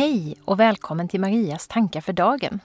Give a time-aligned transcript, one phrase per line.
[0.00, 2.60] Hej och välkommen till Marias tankar för dagen.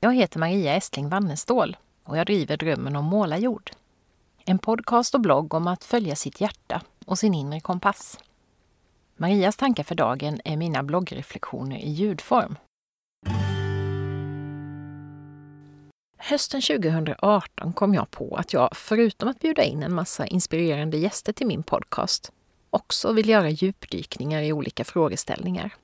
[0.00, 3.70] Jag heter Maria Estling Wannestål och jag driver Drömmen om målarjord.
[4.44, 8.18] En podcast och blogg om att följa sitt hjärta och sin inre kompass.
[9.16, 12.56] Marias tankar för dagen är mina bloggreflektioner i ljudform.
[16.16, 21.32] Hösten 2018 kom jag på att jag, förutom att bjuda in en massa inspirerande gäster
[21.32, 22.32] till min podcast,
[22.70, 25.74] också vill göra djupdykningar i olika frågeställningar.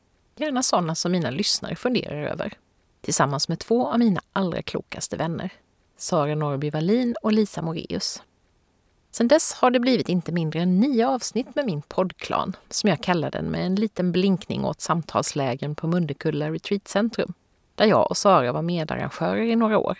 [0.40, 2.52] Gärna sådana som mina lyssnare funderar över.
[3.00, 5.52] Tillsammans med två av mina allra klokaste vänner.
[5.96, 8.22] Sara Norby Wallin och Lisa Moreus.
[9.10, 13.00] Sedan dess har det blivit inte mindre än nio avsnitt med min poddklan, som jag
[13.02, 17.32] kallar den med en liten blinkning åt samtalslägen på Mundekulla Retreatcentrum,
[17.74, 19.98] där jag och Sara var medarrangörer i några år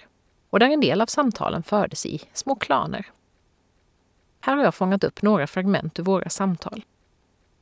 [0.51, 3.07] och där en del av samtalen fördes i små klaner.
[4.41, 6.85] Här har jag fångat upp några fragment ur våra samtal.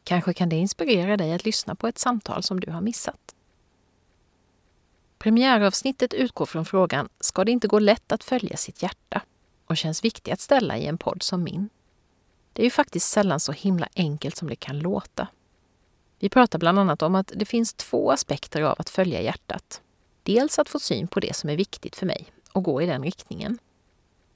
[0.08, 3.34] Kanske kan det inspirera dig att lyssna på ett samtal som du har missat.
[5.18, 9.22] Premiäravsnittet utgår från frågan Ska det inte gå lätt att följa sitt hjärta?
[9.66, 11.68] och känns viktig att ställa i en podd som min.
[12.52, 15.28] Det är ju faktiskt sällan så himla enkelt som det kan låta.
[16.18, 19.82] Vi pratar bland annat om att det finns två aspekter av att följa hjärtat.
[20.22, 23.02] Dels att få syn på det som är viktigt för mig och gå i den
[23.02, 23.58] riktningen.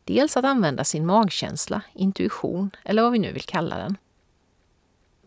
[0.04, 3.96] Dels att använda sin magkänsla, intuition eller vad vi nu vill kalla den.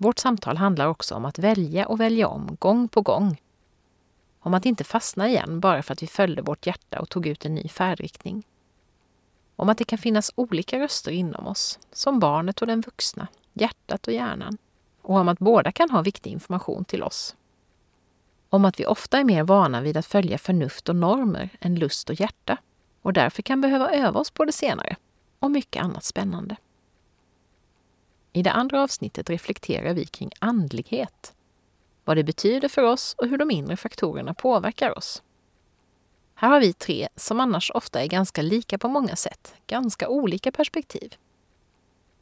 [0.06, 3.42] Vårt samtal handlar också om att välja och välja om gång på gång.
[4.40, 7.46] Om att inte fastna igen bara för att vi följde vårt hjärta och tog ut
[7.46, 8.44] en ny färdriktning.
[9.56, 14.08] Om att det kan finnas olika röster inom oss, som barnet och den vuxna, hjärtat
[14.08, 14.58] och hjärnan.
[15.02, 17.36] Och om att båda kan ha viktig information till oss.
[18.50, 22.10] Om att vi ofta är mer vana vid att följa förnuft och normer än lust
[22.10, 22.58] och hjärta
[23.02, 24.96] och därför kan behöva öva oss på det senare.
[25.40, 26.56] Och mycket annat spännande.
[28.36, 31.34] I det andra avsnittet reflekterar vi kring andlighet.
[32.06, 35.24] Vad det betyder för oss och hur de inre faktorerna påverkar oss.
[36.36, 40.52] Här har vi tre, som annars ofta är ganska lika på många sätt, ganska olika
[40.52, 41.16] perspektiv.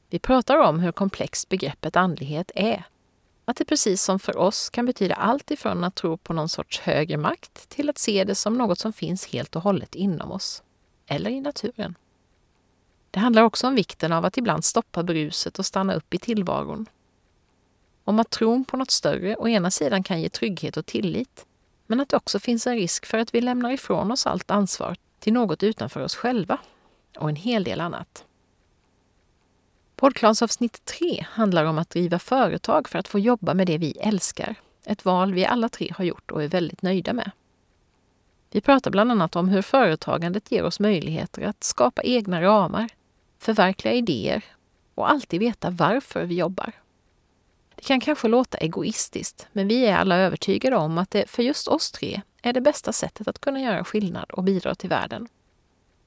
[0.10, 2.84] Vi pratar om hur komplext begreppet andlighet är.
[3.46, 6.80] Att det precis som för oss kan betyda allt ifrån att tro på någon sorts
[6.80, 10.64] högre makt till att se det som något som finns helt och hållet inom oss.
[11.08, 11.96] Eller i naturen.
[13.14, 16.86] Det handlar också om vikten av att ibland stoppa bruset och stanna upp i tillvaron.
[18.04, 21.46] Om att tron på något större å ena sidan kan ge trygghet och tillit,
[21.88, 24.96] men att det också finns en risk för att vi lämnar ifrån oss allt ansvar
[25.20, 26.58] till något utanför oss själva
[27.18, 28.26] och en hel del annat.
[29.96, 34.56] Poddklansavsnitt 3 handlar om att driva företag för att få jobba med det vi älskar.
[34.86, 37.32] Ett val vi alla tre har gjort och är väldigt nöjda med.
[38.52, 42.90] Vi pratar bland annat om hur företagandet ger oss möjligheter att skapa egna ramar,
[43.44, 44.44] förverkliga idéer
[44.96, 46.72] och alltid veta varför vi jobbar.
[47.76, 51.68] Det kan kanske låta egoistiskt, men vi är alla övertygade om att det för just
[51.68, 55.28] oss tre är det bästa sättet att kunna göra skillnad och bidra till världen.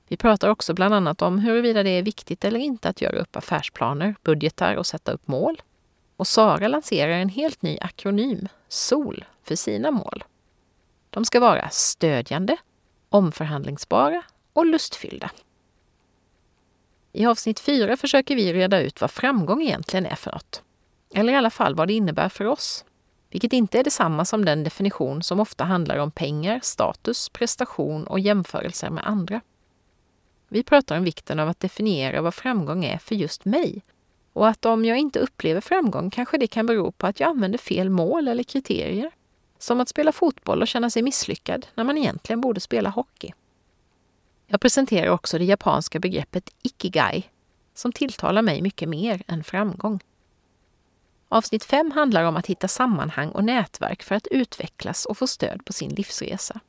[0.08, 3.36] Vi pratar också bland annat om huruvida det är viktigt eller inte att göra upp
[3.36, 5.62] affärsplaner, budgetar och sätta upp mål.
[6.16, 10.25] Och Sara lanserar en helt ny akronym, SOL, för sina mål.
[11.10, 12.56] De ska vara stödjande,
[13.08, 15.30] omförhandlingsbara och lustfyllda.
[17.16, 20.62] I avsnitt 4 försöker vi reda ut vad framgång egentligen är för något.
[21.15, 22.84] Eller i alla fall vad det innebär för oss.
[23.31, 28.21] Vilket inte är detsamma som den definition som ofta handlar om pengar, status, prestation och
[28.21, 29.41] jämförelser med andra.
[30.49, 33.82] Vi pratar om vikten av att definiera vad framgång är för just mig
[34.32, 37.59] och att om jag inte upplever framgång kanske det kan bero på att jag använder
[37.59, 39.10] fel mål eller kriterier.
[39.59, 43.32] Som att spela fotboll och känna sig misslyckad när man egentligen borde spela hockey.
[44.46, 47.30] Jag presenterar också det japanska begreppet ikigai
[47.74, 50.00] som tilltalar mig mycket mer än framgång.
[51.28, 55.64] Avsnitt 5 handlar om att hitta sammanhang och nätverk för att utvecklas och få stöd
[55.64, 56.60] på sin livsresa.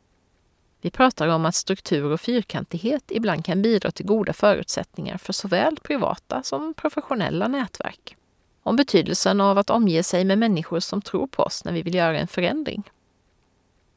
[0.82, 5.78] Vi pratar om att struktur och fyrkantighet ibland kan bidra till goda förutsättningar för såväl
[5.84, 8.16] privata som professionella nätverk.
[8.64, 11.96] Om betydelsen av att omge sig med människor som tror på oss när vi vill
[11.96, 12.84] göra en förändring.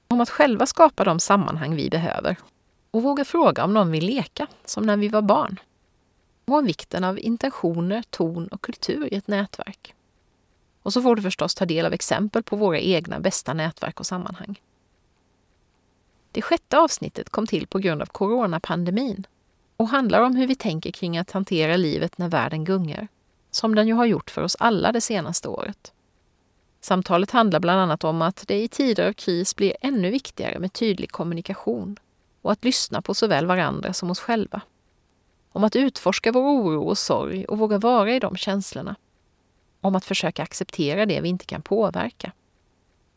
[0.08, 2.36] Om att själva skapa de sammanhang vi behöver
[2.90, 5.60] och våga fråga om någon vill leka, som när vi var barn.
[6.44, 9.94] Och om vikten av intentioner, ton och kultur i ett nätverk.
[10.82, 14.06] Och så får du förstås ta del av exempel på våra egna bästa nätverk och
[14.06, 14.60] sammanhang.
[16.32, 19.26] Det sjätte avsnittet kom till på grund av coronapandemin
[19.76, 23.08] och handlar om hur vi tänker kring att hantera livet när världen gungar,
[23.50, 25.92] som den ju har gjort för oss alla det senaste året.
[26.80, 30.72] Samtalet handlar bland annat om att det i tider av kris blir ännu viktigare med
[30.72, 31.98] tydlig kommunikation
[32.42, 34.60] och att lyssna på såväl varandra som oss själva.
[35.52, 38.96] Om att utforska vår oro och sorg och våga vara i de känslorna.
[39.80, 42.32] Om att försöka acceptera det vi inte kan påverka.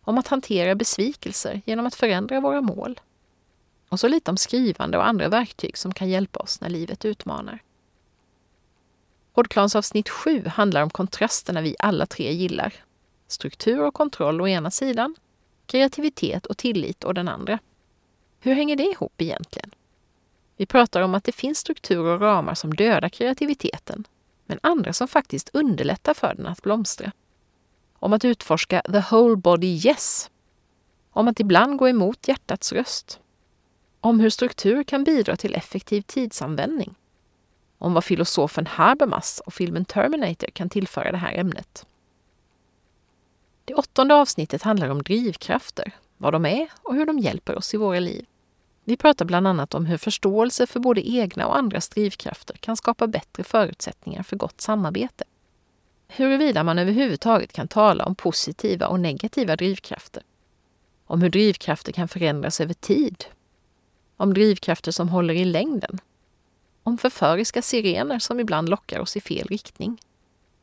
[0.06, 3.00] om att hantera besvikelser genom att förändra våra mål.
[3.90, 7.64] Och så lite om skrivande och andra verktyg som kan hjälpa oss när livet utmanar.
[9.34, 12.74] Hårdklansavsnitt 7 handlar om kontrasterna vi alla tre gillar.
[13.28, 15.16] Struktur och kontroll å ena sidan,
[15.66, 17.60] kreativitet och tillit å den andra.
[18.46, 19.72] Hur hänger det ihop egentligen?
[20.58, 24.04] Vi pratar om att det finns strukturer och ramar som dödar kreativiteten,
[24.46, 27.12] men andra som faktiskt underlättar för den att blomstra.
[27.94, 30.32] Om att utforska the whole body yes.
[31.10, 33.20] Om att ibland gå emot hjärtats röst.
[34.02, 36.96] Om hur struktur kan bidra till effektiv tidsanvändning.
[37.78, 41.86] Om vad filosofen Habermas och filmen Terminator kan tillföra det här ämnet.
[43.66, 47.78] Det åttonde avsnittet handlar om drivkrafter, vad de är och hur de hjälper oss i
[47.78, 48.26] våra liv.
[48.86, 53.08] Vi pratar bland annat om hur förståelse för både egna och andras drivkrafter kan skapa
[53.08, 55.24] bättre förutsättningar för gott samarbete.
[56.08, 60.24] Huruvida man överhuvudtaget kan tala om positiva och negativa drivkrafter.
[61.06, 63.26] Om hur drivkrafter kan förändras över tid.
[64.18, 66.00] Om drivkrafter som håller i längden.
[66.84, 70.02] Om förföriska sirener som ibland lockar oss i fel riktning.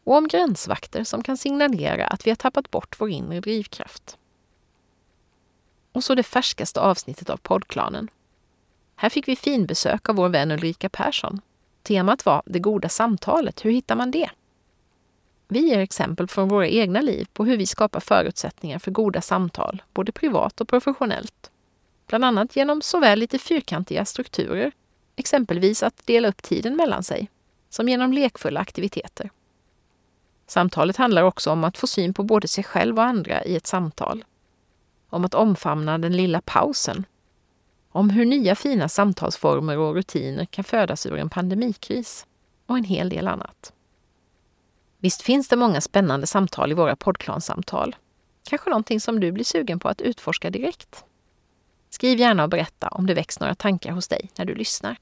[0.04, 4.16] Och om gränsvakter som kan signalera att vi har tappat bort vår inre drivkraft.
[5.92, 8.08] Och så det färskaste avsnittet av poddklanen.
[8.96, 11.40] Här fick vi finbesök av vår vän Ulrika Persson.
[11.82, 13.64] Temat var Det goda samtalet.
[13.64, 14.30] Hur hittar man det?
[15.48, 19.82] Vi ger exempel från våra egna liv på hur vi skapar förutsättningar för goda samtal,
[19.92, 21.50] både privat och professionellt.
[22.06, 24.72] Bland annat genom såväl lite fyrkantiga strukturer,
[25.16, 27.30] exempelvis att dela upp tiden mellan sig,
[27.70, 29.30] som genom lekfulla aktiviteter.
[30.46, 33.66] Samtalet handlar också om att få syn på både sig själv och andra i ett
[33.66, 34.24] samtal
[35.10, 37.04] om att omfamna den lilla pausen,
[37.92, 42.26] om hur nya fina samtalsformer och rutiner kan födas ur en pandemikris
[42.66, 43.72] och en hel del annat.
[44.98, 47.96] Visst finns det många spännande samtal i våra poddklansamtal.
[48.48, 51.04] Kanske någonting som du blir sugen på att utforska direkt?
[51.90, 54.96] Skriv gärna och berätta om det väcks några tankar hos dig när du lyssnar.